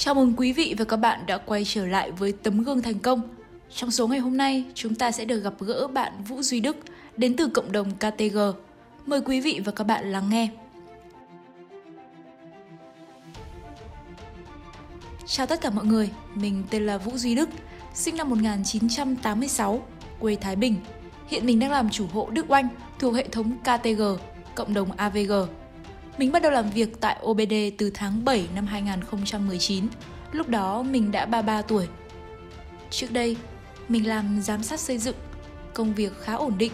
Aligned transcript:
Chào 0.00 0.14
mừng 0.14 0.34
quý 0.36 0.52
vị 0.52 0.74
và 0.78 0.84
các 0.84 0.96
bạn 0.96 1.26
đã 1.26 1.38
quay 1.38 1.64
trở 1.64 1.86
lại 1.86 2.10
với 2.10 2.32
tấm 2.32 2.62
gương 2.62 2.82
thành 2.82 2.98
công. 2.98 3.20
Trong 3.70 3.90
số 3.90 4.08
ngày 4.08 4.18
hôm 4.18 4.36
nay, 4.36 4.64
chúng 4.74 4.94
ta 4.94 5.10
sẽ 5.10 5.24
được 5.24 5.40
gặp 5.40 5.54
gỡ 5.60 5.88
bạn 5.88 6.12
Vũ 6.28 6.42
Duy 6.42 6.60
Đức 6.60 6.76
đến 7.16 7.36
từ 7.36 7.48
cộng 7.48 7.72
đồng 7.72 7.90
KTG. 7.94 8.38
Mời 9.06 9.20
quý 9.20 9.40
vị 9.40 9.60
và 9.64 9.72
các 9.72 9.84
bạn 9.84 10.12
lắng 10.12 10.30
nghe. 10.30 10.48
Chào 15.26 15.46
tất 15.46 15.60
cả 15.60 15.70
mọi 15.70 15.84
người, 15.84 16.10
mình 16.34 16.64
tên 16.70 16.86
là 16.86 16.98
Vũ 16.98 17.12
Duy 17.16 17.34
Đức, 17.34 17.48
sinh 17.94 18.16
năm 18.16 18.30
1986, 18.30 19.82
quê 20.20 20.36
Thái 20.40 20.56
Bình. 20.56 20.76
Hiện 21.28 21.46
mình 21.46 21.58
đang 21.58 21.70
làm 21.70 21.90
chủ 21.90 22.06
hộ 22.12 22.28
Đức 22.32 22.50
Oanh 22.50 22.68
thuộc 22.98 23.14
hệ 23.14 23.28
thống 23.28 23.52
KTG, 23.62 24.02
cộng 24.54 24.74
đồng 24.74 24.92
AVG. 24.92 25.32
Mình 26.18 26.32
bắt 26.32 26.42
đầu 26.42 26.52
làm 26.52 26.70
việc 26.70 27.00
tại 27.00 27.20
OBD 27.26 27.54
từ 27.78 27.90
tháng 27.94 28.24
7 28.24 28.48
năm 28.54 28.66
2019. 28.66 29.88
Lúc 30.32 30.48
đó 30.48 30.82
mình 30.82 31.10
đã 31.10 31.26
33 31.26 31.62
tuổi. 31.62 31.88
Trước 32.90 33.06
đây, 33.10 33.36
mình 33.88 34.08
làm 34.08 34.40
giám 34.42 34.62
sát 34.62 34.80
xây 34.80 34.98
dựng, 34.98 35.16
công 35.74 35.94
việc 35.94 36.12
khá 36.20 36.34
ổn 36.34 36.58
định. 36.58 36.72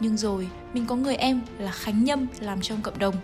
Nhưng 0.00 0.16
rồi, 0.16 0.48
mình 0.74 0.86
có 0.86 0.96
người 0.96 1.16
em 1.16 1.40
là 1.58 1.72
Khánh 1.72 2.04
Nhâm 2.04 2.26
làm 2.40 2.60
trong 2.60 2.82
cộng 2.82 2.98
đồng. 2.98 3.14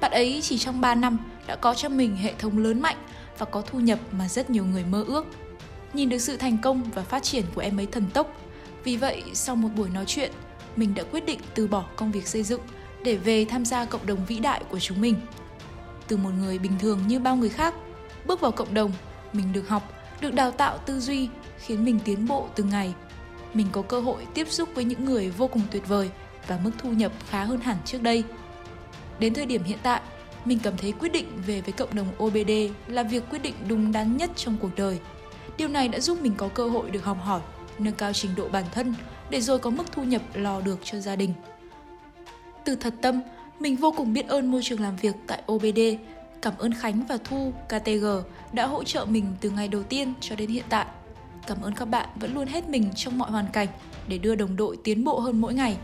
Bạn 0.00 0.12
ấy 0.12 0.40
chỉ 0.42 0.58
trong 0.58 0.80
3 0.80 0.94
năm 0.94 1.18
đã 1.46 1.56
có 1.56 1.74
cho 1.74 1.88
mình 1.88 2.16
hệ 2.16 2.34
thống 2.38 2.58
lớn 2.58 2.80
mạnh 2.80 2.96
và 3.38 3.46
có 3.46 3.60
thu 3.60 3.80
nhập 3.80 3.98
mà 4.12 4.28
rất 4.28 4.50
nhiều 4.50 4.64
người 4.64 4.84
mơ 4.84 5.04
ước. 5.06 5.26
Nhìn 5.94 6.08
được 6.08 6.18
sự 6.18 6.36
thành 6.36 6.58
công 6.58 6.82
và 6.94 7.02
phát 7.02 7.22
triển 7.22 7.44
của 7.54 7.60
em 7.60 7.80
ấy 7.80 7.86
thần 7.86 8.04
tốc. 8.14 8.40
Vì 8.84 8.96
vậy, 8.96 9.22
sau 9.34 9.56
một 9.56 9.68
buổi 9.76 9.90
nói 9.90 10.04
chuyện, 10.06 10.32
mình 10.76 10.94
đã 10.94 11.02
quyết 11.02 11.26
định 11.26 11.40
từ 11.54 11.66
bỏ 11.66 11.84
công 11.96 12.12
việc 12.12 12.28
xây 12.28 12.42
dựng 12.42 12.60
để 13.04 13.16
về 13.16 13.44
tham 13.44 13.64
gia 13.64 13.84
cộng 13.84 14.06
đồng 14.06 14.24
vĩ 14.24 14.38
đại 14.38 14.62
của 14.70 14.78
chúng 14.78 15.00
mình. 15.00 15.14
Từ 16.08 16.16
một 16.16 16.30
người 16.38 16.58
bình 16.58 16.72
thường 16.78 17.00
như 17.06 17.18
bao 17.18 17.36
người 17.36 17.48
khác, 17.48 17.74
bước 18.26 18.40
vào 18.40 18.52
cộng 18.52 18.74
đồng, 18.74 18.92
mình 19.32 19.52
được 19.52 19.68
học, 19.68 19.92
được 20.20 20.34
đào 20.34 20.50
tạo 20.50 20.78
tư 20.78 21.00
duy 21.00 21.28
khiến 21.58 21.84
mình 21.84 21.98
tiến 22.04 22.26
bộ 22.26 22.48
từng 22.54 22.68
ngày. 22.68 22.94
Mình 23.54 23.66
có 23.72 23.82
cơ 23.82 24.00
hội 24.00 24.26
tiếp 24.34 24.46
xúc 24.50 24.68
với 24.74 24.84
những 24.84 25.04
người 25.04 25.30
vô 25.30 25.48
cùng 25.48 25.62
tuyệt 25.70 25.88
vời 25.88 26.10
và 26.46 26.58
mức 26.64 26.70
thu 26.78 26.92
nhập 26.92 27.12
khá 27.28 27.44
hơn 27.44 27.60
hẳn 27.60 27.76
trước 27.84 28.02
đây. 28.02 28.24
Đến 29.18 29.34
thời 29.34 29.46
điểm 29.46 29.62
hiện 29.62 29.78
tại, 29.82 30.00
mình 30.44 30.58
cảm 30.62 30.76
thấy 30.76 30.92
quyết 30.92 31.12
định 31.12 31.26
về 31.46 31.60
với 31.60 31.72
cộng 31.72 31.94
đồng 31.94 32.08
OBD 32.24 32.50
là 32.86 33.02
việc 33.02 33.22
quyết 33.30 33.42
định 33.42 33.54
đúng 33.68 33.92
đắn 33.92 34.16
nhất 34.16 34.30
trong 34.36 34.56
cuộc 34.60 34.70
đời. 34.76 34.98
Điều 35.56 35.68
này 35.68 35.88
đã 35.88 36.00
giúp 36.00 36.22
mình 36.22 36.34
có 36.36 36.48
cơ 36.48 36.68
hội 36.68 36.90
được 36.90 37.04
học 37.04 37.18
hỏi, 37.24 37.40
nâng 37.78 37.94
cao 37.94 38.12
trình 38.12 38.30
độ 38.36 38.48
bản 38.48 38.64
thân 38.72 38.94
để 39.30 39.40
rồi 39.40 39.58
có 39.58 39.70
mức 39.70 39.92
thu 39.92 40.04
nhập 40.04 40.22
lo 40.34 40.60
được 40.60 40.78
cho 40.84 40.98
gia 40.98 41.16
đình. 41.16 41.32
Từ 42.64 42.76
thật 42.76 42.94
tâm, 43.02 43.20
mình 43.60 43.76
vô 43.76 43.94
cùng 43.96 44.12
biết 44.12 44.28
ơn 44.28 44.50
môi 44.50 44.62
trường 44.62 44.80
làm 44.80 44.96
việc 44.96 45.14
tại 45.26 45.42
OBD. 45.52 45.80
Cảm 46.42 46.52
ơn 46.58 46.74
Khánh 46.74 47.06
và 47.08 47.18
Thu, 47.24 47.52
KTG 47.68 48.06
đã 48.52 48.66
hỗ 48.66 48.84
trợ 48.84 49.04
mình 49.04 49.26
từ 49.40 49.50
ngày 49.50 49.68
đầu 49.68 49.82
tiên 49.82 50.14
cho 50.20 50.36
đến 50.36 50.50
hiện 50.50 50.64
tại. 50.68 50.86
Cảm 51.46 51.62
ơn 51.62 51.74
các 51.74 51.84
bạn 51.84 52.08
vẫn 52.20 52.34
luôn 52.34 52.46
hết 52.46 52.68
mình 52.68 52.90
trong 52.96 53.18
mọi 53.18 53.30
hoàn 53.30 53.46
cảnh 53.52 53.68
để 54.08 54.18
đưa 54.18 54.34
đồng 54.34 54.56
đội 54.56 54.76
tiến 54.84 55.04
bộ 55.04 55.18
hơn 55.18 55.40
mỗi 55.40 55.54
ngày. 55.54 55.76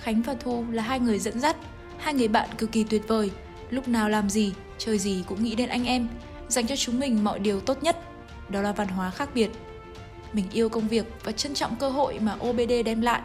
Khánh 0.00 0.22
và 0.22 0.34
Thu 0.40 0.64
là 0.70 0.82
hai 0.82 1.00
người 1.00 1.18
dẫn 1.18 1.40
dắt, 1.40 1.56
hai 1.98 2.14
người 2.14 2.28
bạn 2.28 2.48
cực 2.58 2.72
kỳ 2.72 2.84
tuyệt 2.84 3.08
vời. 3.08 3.30
Lúc 3.70 3.88
nào 3.88 4.08
làm 4.08 4.30
gì, 4.30 4.52
chơi 4.78 4.98
gì 4.98 5.24
cũng 5.26 5.44
nghĩ 5.44 5.54
đến 5.54 5.68
anh 5.68 5.84
em, 5.84 6.08
dành 6.48 6.66
cho 6.66 6.76
chúng 6.76 7.00
mình 7.00 7.24
mọi 7.24 7.38
điều 7.38 7.60
tốt 7.60 7.82
nhất. 7.82 7.96
Đó 8.48 8.62
là 8.62 8.72
văn 8.72 8.88
hóa 8.88 9.10
khác 9.10 9.28
biệt. 9.34 9.50
Mình 10.32 10.44
yêu 10.52 10.68
công 10.68 10.88
việc 10.88 11.06
và 11.24 11.32
trân 11.32 11.54
trọng 11.54 11.76
cơ 11.76 11.88
hội 11.90 12.18
mà 12.18 12.36
OBD 12.48 12.72
đem 12.84 13.00
lại 13.00 13.20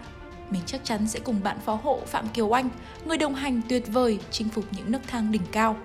mình 0.49 0.61
chắc 0.65 0.81
chắn 0.83 1.07
sẽ 1.07 1.19
cùng 1.19 1.43
bạn 1.43 1.57
phó 1.65 1.79
hộ 1.83 2.01
Phạm 2.07 2.27
Kiều 2.27 2.55
Anh, 2.57 2.69
người 3.05 3.17
đồng 3.17 3.35
hành 3.35 3.61
tuyệt 3.69 3.83
vời 3.87 4.19
chinh 4.31 4.49
phục 4.49 4.65
những 4.71 4.91
nấc 4.91 5.07
thang 5.07 5.31
đỉnh 5.31 5.45
cao. 5.51 5.77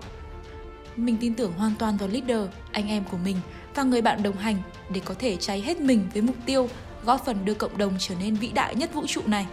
Mình 0.97 1.17
tin 1.21 1.35
tưởng 1.35 1.53
hoàn 1.53 1.73
toàn 1.79 1.97
vào 1.97 2.09
leader, 2.09 2.49
anh 2.73 2.89
em 2.89 3.05
của 3.11 3.17
mình 3.17 3.37
và 3.75 3.83
người 3.83 4.03
bạn 4.03 4.23
đồng 4.23 4.37
hành 4.37 4.57
để 4.91 5.01
có 5.05 5.15
thể 5.19 5.37
cháy 5.37 5.61
hết 5.61 5.81
mình 5.81 6.09
với 6.13 6.23
mục 6.23 6.37
tiêu 6.47 6.69
góp 7.05 7.25
phần 7.25 7.45
đưa 7.45 7.55
cộng 7.55 7.79
đồng 7.79 7.95
trở 7.99 8.15
nên 8.21 8.35
vĩ 8.35 8.49
đại 8.49 8.75
nhất 8.75 8.95
vũ 8.95 9.07
trụ 9.07 9.21
này. 9.27 9.47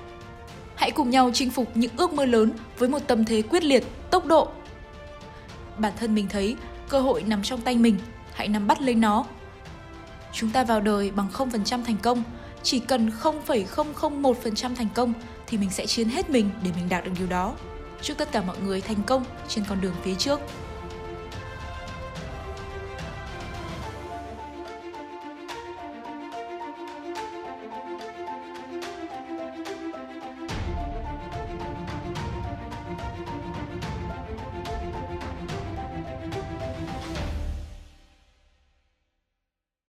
Hãy 0.75 0.91
cùng 0.91 1.09
nhau 1.09 1.31
chinh 1.33 1.49
phục 1.49 1.77
những 1.77 1.91
ước 1.97 2.13
mơ 2.13 2.25
lớn 2.25 2.51
với 2.77 2.89
một 2.89 2.99
tâm 3.07 3.25
thế 3.25 3.41
quyết 3.41 3.63
liệt, 3.63 3.83
tốc 4.11 4.25
độ. 4.25 4.49
Bản 5.77 5.93
thân 5.99 6.15
mình 6.15 6.27
thấy 6.29 6.55
cơ 6.89 6.99
hội 6.99 7.23
nằm 7.23 7.43
trong 7.43 7.61
tay 7.61 7.75
mình, 7.75 7.97
hãy 8.33 8.47
nắm 8.47 8.67
bắt 8.67 8.81
lấy 8.81 8.95
nó. 8.95 9.25
Chúng 10.33 10.49
ta 10.49 10.63
vào 10.63 10.81
đời 10.81 11.11
bằng 11.11 11.27
0% 11.33 11.83
thành 11.83 11.97
công, 12.01 12.23
chỉ 12.63 12.79
cần 12.79 13.09
0,001% 13.21 14.75
thành 14.75 14.87
công 14.95 15.13
thì 15.47 15.57
mình 15.57 15.69
sẽ 15.69 15.85
chiến 15.85 16.09
hết 16.09 16.29
mình 16.29 16.49
để 16.63 16.71
mình 16.75 16.89
đạt 16.89 17.05
được 17.05 17.11
điều 17.19 17.27
đó. 17.27 17.55
Chúc 18.01 18.17
tất 18.17 18.31
cả 18.31 18.41
mọi 18.41 18.57
người 18.65 18.81
thành 18.81 19.03
công 19.05 19.25
trên 19.47 19.63
con 19.69 19.81
đường 19.81 19.95
phía 20.03 20.15
trước. 20.15 20.39